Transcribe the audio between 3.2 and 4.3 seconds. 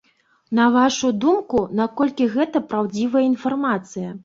інфармацыя?